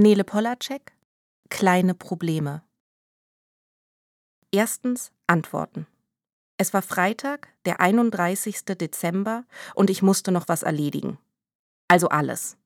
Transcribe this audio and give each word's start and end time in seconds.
Nele 0.00 0.22
Polacek 0.22 0.92
Kleine 1.50 1.92
Probleme. 1.92 2.62
Erstens 4.52 5.10
Antworten. 5.26 5.88
Es 6.56 6.72
war 6.72 6.82
Freitag, 6.82 7.48
der 7.64 7.80
31. 7.80 8.64
Dezember, 8.64 9.44
und 9.74 9.90
ich 9.90 10.00
musste 10.00 10.30
noch 10.30 10.46
was 10.46 10.62
erledigen. 10.62 11.18
Also 11.88 12.10
alles. 12.10 12.56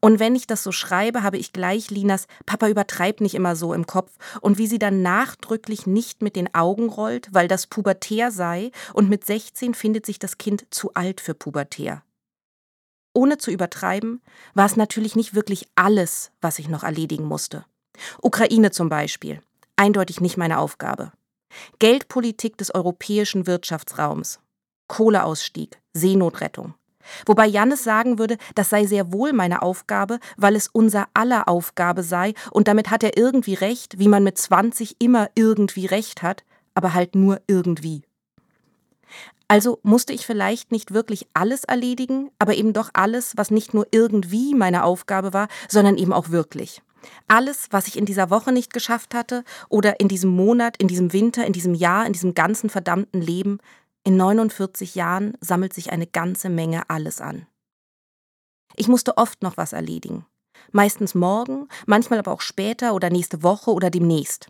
Und 0.00 0.18
wenn 0.18 0.34
ich 0.34 0.48
das 0.48 0.64
so 0.64 0.72
schreibe, 0.72 1.22
habe 1.22 1.38
ich 1.38 1.52
gleich 1.52 1.92
Linas 1.92 2.26
Papa 2.46 2.66
übertreibt 2.66 3.20
nicht 3.20 3.36
immer 3.36 3.54
so 3.54 3.72
im 3.72 3.86
Kopf 3.86 4.16
und 4.40 4.58
wie 4.58 4.66
sie 4.66 4.80
dann 4.80 5.02
nachdrücklich 5.02 5.86
nicht 5.86 6.20
mit 6.20 6.34
den 6.34 6.52
Augen 6.52 6.88
rollt, 6.88 7.28
weil 7.30 7.46
das 7.46 7.68
pubertär 7.68 8.32
sei 8.32 8.72
und 8.92 9.08
mit 9.08 9.24
16 9.24 9.72
findet 9.74 10.04
sich 10.04 10.18
das 10.18 10.36
Kind 10.36 10.66
zu 10.70 10.92
alt 10.94 11.20
für 11.20 11.34
pubertär. 11.34 12.02
Ohne 13.16 13.38
zu 13.38 13.50
übertreiben, 13.50 14.20
war 14.52 14.66
es 14.66 14.76
natürlich 14.76 15.16
nicht 15.16 15.34
wirklich 15.34 15.66
alles, 15.74 16.32
was 16.42 16.58
ich 16.58 16.68
noch 16.68 16.84
erledigen 16.84 17.24
musste. 17.24 17.64
Ukraine 18.20 18.72
zum 18.72 18.90
Beispiel. 18.90 19.40
Eindeutig 19.74 20.20
nicht 20.20 20.36
meine 20.36 20.58
Aufgabe. 20.58 21.12
Geldpolitik 21.78 22.58
des 22.58 22.74
europäischen 22.74 23.46
Wirtschaftsraums. 23.46 24.40
Kohleausstieg, 24.88 25.78
Seenotrettung. 25.94 26.74
Wobei 27.24 27.46
Jannis 27.46 27.84
sagen 27.84 28.18
würde, 28.18 28.36
das 28.54 28.68
sei 28.68 28.84
sehr 28.84 29.14
wohl 29.14 29.32
meine 29.32 29.62
Aufgabe, 29.62 30.18
weil 30.36 30.54
es 30.54 30.68
unser 30.68 31.08
aller 31.14 31.48
Aufgabe 31.48 32.02
sei 32.02 32.34
und 32.50 32.68
damit 32.68 32.90
hat 32.90 33.02
er 33.02 33.16
irgendwie 33.16 33.54
recht, 33.54 33.98
wie 33.98 34.08
man 34.08 34.24
mit 34.24 34.36
20 34.36 34.96
immer 34.98 35.30
irgendwie 35.34 35.86
recht 35.86 36.20
hat, 36.22 36.44
aber 36.74 36.92
halt 36.92 37.14
nur 37.14 37.40
irgendwie. 37.46 38.02
Also 39.48 39.78
musste 39.82 40.12
ich 40.12 40.26
vielleicht 40.26 40.72
nicht 40.72 40.92
wirklich 40.92 41.26
alles 41.34 41.64
erledigen, 41.64 42.30
aber 42.38 42.54
eben 42.54 42.72
doch 42.72 42.90
alles, 42.94 43.36
was 43.36 43.50
nicht 43.50 43.74
nur 43.74 43.86
irgendwie 43.92 44.54
meine 44.54 44.84
Aufgabe 44.84 45.32
war, 45.32 45.48
sondern 45.68 45.98
eben 45.98 46.12
auch 46.12 46.30
wirklich. 46.30 46.82
Alles, 47.28 47.68
was 47.70 47.86
ich 47.86 47.96
in 47.96 48.06
dieser 48.06 48.30
Woche 48.30 48.50
nicht 48.50 48.72
geschafft 48.72 49.14
hatte 49.14 49.44
oder 49.68 50.00
in 50.00 50.08
diesem 50.08 50.30
Monat, 50.30 50.76
in 50.78 50.88
diesem 50.88 51.12
Winter, 51.12 51.46
in 51.46 51.52
diesem 51.52 51.74
Jahr, 51.74 52.06
in 52.06 52.12
diesem 52.12 52.34
ganzen 52.34 52.70
verdammten 52.70 53.20
Leben, 53.20 53.58
in 54.02 54.16
49 54.16 54.94
Jahren 54.94 55.34
sammelt 55.40 55.72
sich 55.72 55.92
eine 55.92 56.06
ganze 56.06 56.48
Menge 56.48 56.88
alles 56.90 57.20
an. 57.20 57.46
Ich 58.74 58.88
musste 58.88 59.16
oft 59.16 59.42
noch 59.42 59.56
was 59.56 59.72
erledigen. 59.72 60.26
Meistens 60.72 61.14
morgen, 61.14 61.68
manchmal 61.86 62.18
aber 62.18 62.32
auch 62.32 62.40
später 62.40 62.94
oder 62.94 63.10
nächste 63.10 63.42
Woche 63.42 63.72
oder 63.72 63.90
demnächst. 63.90 64.48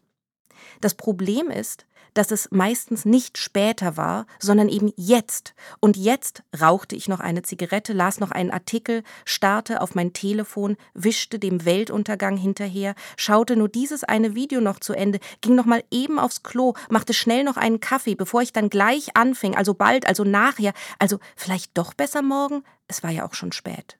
Das 0.80 0.94
Problem 0.94 1.50
ist, 1.50 1.86
dass 2.16 2.30
es 2.30 2.48
meistens 2.50 3.04
nicht 3.04 3.38
später 3.38 3.96
war, 3.96 4.26
sondern 4.38 4.68
eben 4.68 4.92
jetzt. 4.96 5.54
Und 5.80 5.96
jetzt 5.96 6.42
rauchte 6.58 6.96
ich 6.96 7.08
noch 7.08 7.20
eine 7.20 7.42
Zigarette, 7.42 7.92
las 7.92 8.20
noch 8.20 8.30
einen 8.30 8.50
Artikel, 8.50 9.02
starrte 9.24 9.80
auf 9.80 9.94
mein 9.94 10.12
Telefon, 10.12 10.76
wischte 10.94 11.38
dem 11.38 11.64
Weltuntergang 11.64 12.36
hinterher, 12.36 12.94
schaute 13.16 13.56
nur 13.56 13.68
dieses 13.68 14.02
eine 14.04 14.34
Video 14.34 14.60
noch 14.60 14.80
zu 14.80 14.94
Ende, 14.94 15.20
ging 15.42 15.54
noch 15.54 15.66
mal 15.66 15.84
eben 15.90 16.18
aufs 16.18 16.42
Klo, 16.42 16.74
machte 16.90 17.12
schnell 17.12 17.44
noch 17.44 17.56
einen 17.56 17.80
Kaffee, 17.80 18.14
bevor 18.14 18.42
ich 18.42 18.52
dann 18.52 18.70
gleich 18.70 19.16
anfing, 19.16 19.54
also 19.54 19.74
bald, 19.74 20.06
also 20.06 20.24
nachher, 20.24 20.72
also 20.98 21.18
vielleicht 21.36 21.76
doch 21.76 21.92
besser 21.92 22.22
morgen, 22.22 22.62
es 22.88 23.02
war 23.02 23.10
ja 23.10 23.26
auch 23.26 23.34
schon 23.34 23.52
spät. 23.52 23.98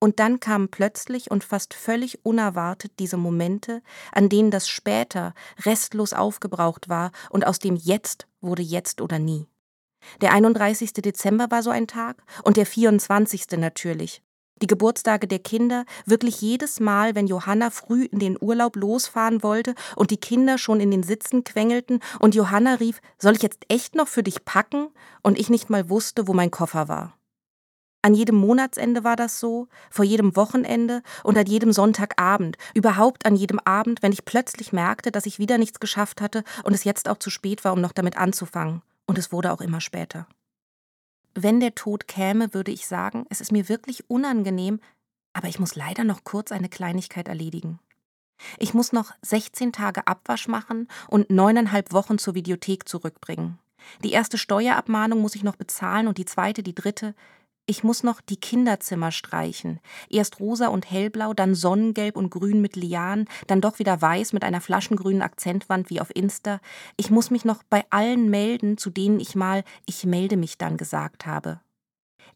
Und 0.00 0.18
dann 0.18 0.40
kamen 0.40 0.70
plötzlich 0.70 1.30
und 1.30 1.44
fast 1.44 1.74
völlig 1.74 2.24
unerwartet 2.24 2.92
diese 2.98 3.18
Momente, 3.18 3.82
an 4.12 4.30
denen 4.30 4.50
das 4.50 4.68
später 4.68 5.34
restlos 5.64 6.14
aufgebraucht 6.14 6.88
war 6.88 7.12
und 7.28 7.46
aus 7.46 7.58
dem 7.58 7.76
Jetzt 7.76 8.26
wurde 8.40 8.62
jetzt 8.62 9.02
oder 9.02 9.18
nie. 9.18 9.46
Der 10.22 10.32
31. 10.32 10.94
Dezember 10.94 11.50
war 11.50 11.62
so 11.62 11.68
ein 11.68 11.86
Tag 11.86 12.22
und 12.42 12.56
der 12.56 12.64
24. 12.64 13.58
natürlich. 13.58 14.22
Die 14.62 14.66
Geburtstage 14.66 15.26
der 15.26 15.38
Kinder, 15.38 15.84
wirklich 16.04 16.40
jedes 16.40 16.80
Mal, 16.80 17.14
wenn 17.14 17.26
Johanna 17.26 17.70
früh 17.70 18.04
in 18.04 18.18
den 18.18 18.36
Urlaub 18.40 18.76
losfahren 18.76 19.42
wollte 19.42 19.74
und 19.96 20.10
die 20.10 20.18
Kinder 20.18 20.58
schon 20.58 20.80
in 20.80 20.90
den 20.90 21.02
Sitzen 21.02 21.44
quengelten 21.44 22.00
und 22.18 22.34
Johanna 22.34 22.74
rief, 22.74 23.00
soll 23.18 23.36
ich 23.36 23.42
jetzt 23.42 23.64
echt 23.68 23.94
noch 23.94 24.08
für 24.08 24.22
dich 24.22 24.44
packen? 24.44 24.88
Und 25.22 25.38
ich 25.38 25.50
nicht 25.50 25.70
mal 25.70 25.88
wusste, 25.88 26.28
wo 26.28 26.34
mein 26.34 26.50
Koffer 26.50 26.88
war. 26.88 27.19
An 28.02 28.14
jedem 28.14 28.36
Monatsende 28.36 29.04
war 29.04 29.16
das 29.16 29.38
so, 29.40 29.68
vor 29.90 30.04
jedem 30.04 30.34
Wochenende 30.34 31.02
und 31.22 31.36
an 31.36 31.46
jedem 31.46 31.72
Sonntagabend, 31.72 32.56
überhaupt 32.74 33.26
an 33.26 33.36
jedem 33.36 33.58
Abend, 33.58 34.02
wenn 34.02 34.12
ich 34.12 34.24
plötzlich 34.24 34.72
merkte, 34.72 35.12
dass 35.12 35.26
ich 35.26 35.38
wieder 35.38 35.58
nichts 35.58 35.80
geschafft 35.80 36.22
hatte 36.22 36.42
und 36.64 36.72
es 36.72 36.84
jetzt 36.84 37.08
auch 37.08 37.18
zu 37.18 37.28
spät 37.28 37.62
war, 37.64 37.74
um 37.74 37.80
noch 37.80 37.92
damit 37.92 38.16
anzufangen. 38.16 38.82
Und 39.06 39.18
es 39.18 39.32
wurde 39.32 39.52
auch 39.52 39.60
immer 39.60 39.80
später. 39.82 40.26
Wenn 41.34 41.60
der 41.60 41.74
Tod 41.74 42.08
käme, 42.08 42.54
würde 42.54 42.72
ich 42.72 42.86
sagen, 42.86 43.26
es 43.28 43.40
ist 43.40 43.52
mir 43.52 43.68
wirklich 43.68 44.08
unangenehm, 44.08 44.80
aber 45.32 45.48
ich 45.48 45.60
muss 45.60 45.74
leider 45.74 46.04
noch 46.04 46.24
kurz 46.24 46.52
eine 46.52 46.68
Kleinigkeit 46.68 47.28
erledigen. 47.28 47.78
Ich 48.58 48.72
muss 48.72 48.92
noch 48.92 49.12
16 49.22 49.72
Tage 49.72 50.06
Abwasch 50.06 50.48
machen 50.48 50.88
und 51.08 51.30
neuneinhalb 51.30 51.92
Wochen 51.92 52.18
zur 52.18 52.34
Videothek 52.34 52.88
zurückbringen. 52.88 53.58
Die 54.02 54.12
erste 54.12 54.38
Steuerabmahnung 54.38 55.20
muss 55.20 55.34
ich 55.34 55.42
noch 55.42 55.56
bezahlen 55.56 56.08
und 56.08 56.18
die 56.18 56.24
zweite, 56.24 56.62
die 56.62 56.74
dritte. 56.74 57.14
Ich 57.70 57.84
muss 57.84 58.02
noch 58.02 58.20
die 58.20 58.36
Kinderzimmer 58.36 59.12
streichen. 59.12 59.78
Erst 60.08 60.40
rosa 60.40 60.66
und 60.66 60.90
hellblau, 60.90 61.34
dann 61.34 61.54
sonnengelb 61.54 62.16
und 62.16 62.28
grün 62.28 62.60
mit 62.60 62.74
Lianen, 62.74 63.28
dann 63.46 63.60
doch 63.60 63.78
wieder 63.78 64.02
weiß 64.02 64.32
mit 64.32 64.42
einer 64.42 64.60
flaschengrünen 64.60 65.22
Akzentwand 65.22 65.88
wie 65.88 66.00
auf 66.00 66.10
Insta. 66.12 66.58
Ich 66.96 67.12
muss 67.12 67.30
mich 67.30 67.44
noch 67.44 67.62
bei 67.62 67.84
allen 67.90 68.28
melden, 68.28 68.76
zu 68.76 68.90
denen 68.90 69.20
ich 69.20 69.36
mal 69.36 69.62
ich 69.86 70.04
melde 70.04 70.36
mich 70.36 70.58
dann 70.58 70.78
gesagt 70.78 71.26
habe. 71.26 71.60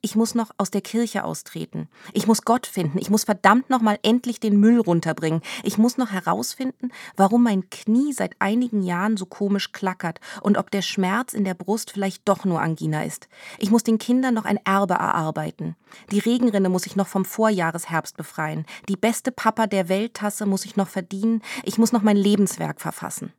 Ich 0.00 0.16
muss 0.16 0.34
noch 0.34 0.50
aus 0.59 0.71
der 0.71 0.81
Kirche 0.81 1.25
austreten. 1.25 1.88
Ich 2.12 2.27
muss 2.27 2.43
Gott 2.43 2.66
finden. 2.66 2.99
Ich 2.99 3.10
muss 3.10 3.25
verdammt 3.25 3.71
noch 3.71 3.81
mal 3.81 3.99
endlich 4.03 4.41
den 4.41 4.59
Müll 4.59 4.81
runterbringen. 4.81 5.43
Ich 5.62 5.78
muss 5.78 5.97
noch 5.97 6.10
herausfinden, 6.10 6.91
warum 7.16 7.43
mein 7.43 7.71
Knie 7.71 8.12
seit 8.12 8.37
einigen 8.41 8.83
Jahren 8.83 9.16
so 9.16 9.27
komisch 9.27 9.72
klackert 9.72 10.21
und 10.43 10.59
ob 10.59 10.71
der 10.71 10.83
Schmerz 10.83 11.34
in 11.34 11.44
der 11.44 11.54
Brust 11.54 11.91
vielleicht 11.91 12.28
doch 12.28 12.44
nur 12.44 12.60
Angina 12.60 13.04
ist. 13.04 13.28
Ich 13.59 13.71
muss 13.71 13.83
den 13.83 13.99
Kindern 13.99 14.34
noch 14.34 14.44
ein 14.44 14.59
Erbe 14.65 14.94
erarbeiten. 14.94 15.77
Die 16.10 16.19
Regenrinne 16.19 16.69
muss 16.69 16.87
ich 16.87 16.97
noch 16.97 17.09
vom 17.09 17.25
Vorjahresherbst 17.25 18.16
befreien. 18.16 18.66
Die 18.88 18.97
beste 18.97 19.33
Papa 19.33 19.66
der 19.66 19.88
Welttasse 19.88 20.47
muss 20.47 20.65
ich 20.65 20.77
noch 20.77 20.88
verdienen. 20.88 21.43
Ich 21.62 21.78
muss 21.78 21.93
noch 21.93 22.03
mein 22.03 22.16
Lebenswerk 22.16 22.81
verfassen. 22.81 23.33